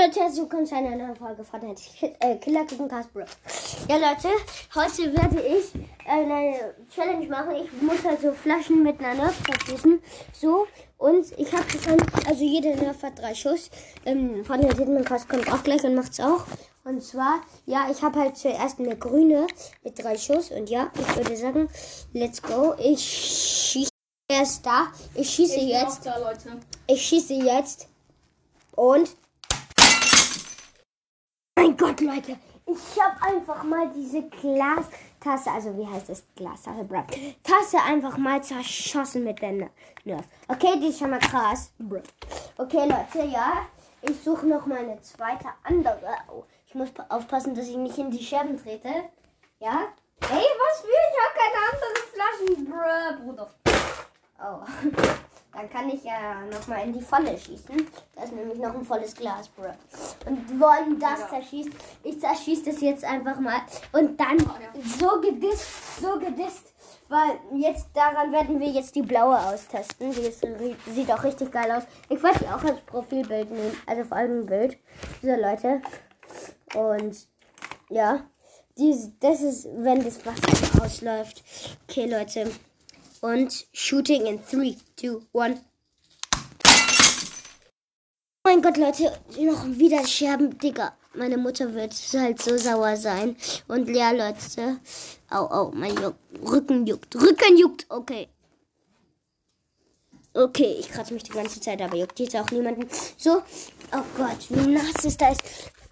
Leute, 0.00 0.20
herzlich 0.20 0.42
willkommen 0.42 0.64
zu 0.64 0.76
einer 0.76 0.94
neuen 0.94 1.16
Folge 1.16 1.42
von 1.42 1.60
der 1.60 1.74
äh, 2.20 2.36
Killer 2.36 2.64
gegen 2.66 2.86
Casper. 2.86 3.24
Ja, 3.88 3.96
Leute, 3.96 4.28
heute 4.72 5.12
werde 5.12 5.40
ich 5.40 5.72
eine 6.06 6.74
Challenge 6.94 7.26
machen. 7.26 7.56
Ich 7.64 7.82
muss 7.82 8.06
also 8.06 8.30
Flaschen 8.30 8.84
mit 8.84 9.00
einer 9.00 9.14
Nerf 9.14 9.34
verschießen. 9.34 10.00
So, 10.32 10.68
und 10.98 11.26
ich 11.36 11.52
habe 11.52 11.64
schon, 11.70 11.96
also 12.28 12.44
jede 12.44 12.76
Nerf 12.76 13.02
hat 13.02 13.18
drei 13.18 13.34
Schuss. 13.34 13.70
Ähm, 14.04 14.44
von 14.44 14.60
der 14.60 14.72
Hitmancast 14.72 15.28
kommt 15.28 15.52
auch 15.52 15.64
gleich 15.64 15.82
und 15.82 15.96
macht's 15.96 16.20
auch. 16.20 16.44
Und 16.84 17.02
zwar, 17.02 17.40
ja, 17.66 17.88
ich 17.90 18.00
habe 18.00 18.20
halt 18.20 18.36
zuerst 18.36 18.78
eine 18.78 18.96
grüne 18.96 19.48
mit 19.82 20.00
drei 20.00 20.16
Schuss. 20.16 20.52
Und 20.52 20.70
ja, 20.70 20.92
ich 20.94 21.16
würde 21.16 21.36
sagen, 21.36 21.68
let's 22.12 22.40
go. 22.40 22.74
Ich 22.78 23.00
schieße. 23.00 23.90
Er 24.30 24.42
ist 24.42 24.64
da. 24.64 24.92
Ich 25.16 25.28
schieße 25.28 25.56
Ich 25.56 25.70
jetzt. 25.70 26.06
da, 26.06 26.18
Leute. 26.18 26.50
Ich 26.86 27.02
schieße 27.02 27.34
jetzt. 27.34 27.88
Und. 28.76 29.08
Gott, 31.78 32.00
Leute. 32.00 32.36
Ich 32.66 33.00
habe 33.02 33.22
einfach 33.22 33.62
mal 33.62 33.90
diese 33.94 34.22
Glastasse, 34.28 35.50
also 35.50 35.76
wie 35.78 35.86
heißt 35.86 36.10
das? 36.10 36.22
Glastasse, 36.36 36.84
bro. 36.84 37.02
Tasse 37.42 37.78
einfach 37.82 38.18
mal 38.18 38.42
zerschossen 38.42 39.24
mit 39.24 39.40
der 39.40 39.52
Ner- 39.52 39.70
Nerf. 40.04 40.24
Okay, 40.48 40.78
die 40.78 40.88
ist 40.88 40.98
schon 40.98 41.10
mal 41.10 41.18
krass. 41.18 41.72
Bro. 41.78 42.02
Okay, 42.58 42.86
Leute, 42.88 43.26
ja. 43.26 43.66
Ich 44.02 44.22
suche 44.22 44.46
noch 44.46 44.66
mal 44.66 44.78
eine 44.78 45.00
zweite 45.00 45.48
andere. 45.64 46.14
Oh, 46.30 46.44
ich 46.66 46.74
muss 46.74 46.90
pa- 46.90 47.06
aufpassen, 47.08 47.54
dass 47.54 47.66
ich 47.68 47.76
nicht 47.76 47.96
in 47.98 48.10
die 48.10 48.22
Scherben 48.22 48.62
trete. 48.62 48.88
Ja? 49.60 49.88
Ey, 50.20 50.28
was 50.28 50.84
will 50.84 50.90
ich? 50.90 51.08
Ich 51.10 51.18
habe 51.24 51.38
keine 51.38 51.58
anderen 51.72 51.96
Flaschen, 52.12 52.64
bro, 52.66 53.24
Bruder. 53.24 53.50
Oh. 54.40 55.27
Dann 55.58 55.68
kann 55.70 55.88
ich 55.88 56.04
ja 56.04 56.40
nochmal 56.52 56.84
in 56.84 56.92
die 56.92 57.00
Falle 57.00 57.36
schießen. 57.36 57.84
Da 58.14 58.22
ist 58.22 58.32
nämlich 58.32 58.58
noch 58.58 58.72
ein 58.74 58.84
volles 58.84 59.12
Glas, 59.14 59.48
bro. 59.48 59.64
Und 60.24 60.60
wollen 60.60 61.00
das 61.00 61.18
Ja. 61.20 61.28
zerschießt. 61.30 61.70
Ich 62.04 62.20
zerschieße 62.20 62.66
das 62.70 62.80
jetzt 62.80 63.04
einfach 63.04 63.40
mal. 63.40 63.60
Und 63.92 64.18
dann 64.20 64.36
Oh, 64.40 64.78
so 65.00 65.20
gedisst, 65.20 66.00
so 66.00 66.16
gedisst. 66.20 66.72
Weil 67.08 67.40
jetzt 67.56 67.88
daran 67.92 68.30
werden 68.30 68.60
wir 68.60 68.68
jetzt 68.68 68.94
die 68.94 69.02
blaue 69.02 69.36
austesten. 69.36 70.12
Die 70.12 70.20
ist, 70.20 70.46
sieht 70.94 71.10
auch 71.10 71.24
richtig 71.24 71.50
geil 71.50 71.72
aus. 71.72 71.82
Ich 72.08 72.22
wollte 72.22 72.40
die 72.40 72.46
auch 72.46 72.62
als 72.62 72.80
Profilbild 72.82 73.50
nehmen. 73.50 73.76
Also 73.86 74.04
Folgenbild. 74.04 74.78
So, 75.22 75.28
Leute. 75.34 75.82
Und 76.74 77.16
ja. 77.88 78.20
Dies, 78.76 79.10
das 79.18 79.40
ist, 79.40 79.66
wenn 79.72 80.04
das 80.04 80.24
Wasser 80.24 80.84
ausläuft. 80.84 81.42
Okay, 81.88 82.06
Leute. 82.06 82.48
Und 83.20 83.66
Shooting 83.72 84.26
in 84.26 84.40
3, 84.50 84.76
2, 84.96 85.40
1. 85.40 85.60
Oh 88.44 88.50
mein 88.50 88.62
Gott, 88.62 88.76
Leute, 88.76 89.12
noch 89.40 89.66
wieder 89.66 90.06
Scherben, 90.06 90.58
Digga. 90.58 90.96
Meine 91.14 91.36
Mutter 91.36 91.74
wird 91.74 91.94
halt 92.14 92.40
so 92.40 92.56
sauer 92.56 92.96
sein. 92.96 93.36
Und 93.66 93.88
ja, 93.88 94.10
Leute. 94.12 94.78
Au, 95.30 95.46
au, 95.46 95.70
mein 95.72 95.94
Juck, 95.96 96.14
Rücken 96.42 96.86
juckt. 96.86 97.14
Rücken 97.16 97.58
juckt, 97.58 97.86
okay. 97.88 98.28
Okay, 100.32 100.76
ich 100.78 100.88
kratze 100.88 101.12
mich 101.14 101.24
die 101.24 101.32
ganze 101.32 101.60
Zeit, 101.60 101.82
aber 101.82 101.96
juckt 101.96 102.20
jetzt 102.20 102.36
auch 102.36 102.50
niemanden. 102.50 102.88
So, 103.16 103.42
oh 103.92 104.04
Gott, 104.16 104.46
wie 104.50 104.70
nass 104.70 105.04
ist. 105.04 105.20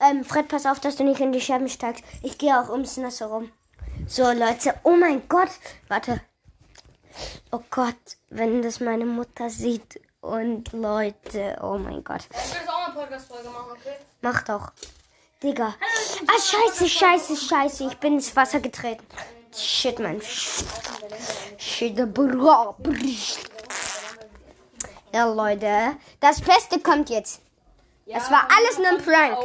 Ähm, 0.00 0.24
Fred, 0.24 0.48
pass 0.48 0.64
auf, 0.64 0.78
dass 0.78 0.96
du 0.96 1.04
nicht 1.04 1.20
in 1.20 1.32
die 1.32 1.40
Scherben 1.40 1.68
steigst. 1.68 2.04
Ich 2.22 2.38
gehe 2.38 2.58
auch 2.58 2.68
ums 2.70 2.96
Nasse 2.96 3.24
rum. 3.24 3.50
So, 4.06 4.22
Leute, 4.22 4.74
oh 4.84 4.94
mein 4.96 5.28
Gott. 5.28 5.50
Warte, 5.88 6.20
Oh 7.50 7.60
Gott, 7.70 7.94
wenn 8.30 8.62
das 8.62 8.80
meine 8.80 9.06
Mutter 9.06 9.50
sieht 9.50 10.00
und 10.20 10.72
Leute, 10.72 11.58
oh 11.62 11.78
mein 11.78 12.02
Gott. 12.04 12.22
Ich 12.30 12.52
will 12.52 12.60
jetzt 12.60 12.68
auch 12.68 12.86
eine 12.86 12.94
Podcast-Folge 12.94 13.48
machen, 13.50 13.72
okay? 13.72 13.96
Mach 14.20 14.42
doch. 14.42 14.72
Digga. 15.42 15.74
Ah, 16.26 16.40
scheiße, 16.40 16.88
scheiße, 16.88 17.36
scheiße. 17.36 17.84
Ich 17.84 17.96
bin 17.98 18.14
ins 18.14 18.34
Wasser 18.34 18.60
getreten. 18.60 19.06
Shit, 19.56 19.98
man. 19.98 20.20
Shit, 21.56 22.14
bra. 22.14 22.76
Ja, 25.12 25.24
Leute. 25.32 25.96
Das 26.20 26.40
Beste 26.40 26.80
kommt 26.80 27.08
jetzt. 27.10 27.40
Es 28.06 28.30
war 28.30 28.48
alles 28.56 28.78
nur 28.78 28.88
ein 28.88 29.04
Prank. 29.04 29.38